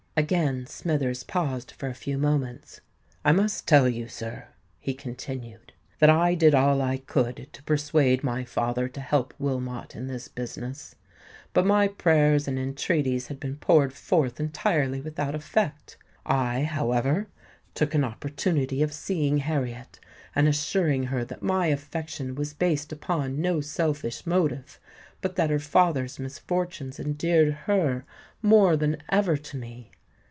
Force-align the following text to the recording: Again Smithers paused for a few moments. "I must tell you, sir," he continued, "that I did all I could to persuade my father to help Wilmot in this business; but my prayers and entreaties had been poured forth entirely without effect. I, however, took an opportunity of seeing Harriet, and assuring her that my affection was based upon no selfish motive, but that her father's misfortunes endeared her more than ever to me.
Again 0.17 0.67
Smithers 0.67 1.23
paused 1.23 1.71
for 1.71 1.87
a 1.87 1.93
few 1.95 2.17
moments. 2.17 2.81
"I 3.23 3.31
must 3.31 3.65
tell 3.65 3.87
you, 3.87 4.09
sir," 4.09 4.49
he 4.77 4.93
continued, 4.93 5.71
"that 5.99 6.09
I 6.09 6.35
did 6.35 6.53
all 6.53 6.81
I 6.81 6.97
could 6.97 7.47
to 7.53 7.63
persuade 7.63 8.21
my 8.23 8.43
father 8.43 8.89
to 8.89 8.99
help 8.99 9.33
Wilmot 9.39 9.95
in 9.95 10.07
this 10.07 10.27
business; 10.27 10.95
but 11.53 11.65
my 11.65 11.87
prayers 11.87 12.45
and 12.47 12.59
entreaties 12.59 13.27
had 13.27 13.39
been 13.39 13.55
poured 13.55 13.93
forth 13.93 14.37
entirely 14.39 14.99
without 14.99 15.33
effect. 15.33 15.95
I, 16.25 16.63
however, 16.63 17.29
took 17.73 17.95
an 17.95 18.03
opportunity 18.03 18.83
of 18.83 18.91
seeing 18.93 19.37
Harriet, 19.37 19.99
and 20.35 20.45
assuring 20.47 21.03
her 21.03 21.23
that 21.23 21.41
my 21.41 21.67
affection 21.67 22.35
was 22.35 22.53
based 22.53 22.91
upon 22.91 23.39
no 23.41 23.59
selfish 23.61 24.27
motive, 24.27 24.77
but 25.21 25.35
that 25.37 25.49
her 25.49 25.57
father's 25.57 26.19
misfortunes 26.19 26.99
endeared 26.99 27.53
her 27.65 28.03
more 28.41 28.75
than 28.75 28.97
ever 29.09 29.37
to 29.37 29.57
me. 29.57 29.89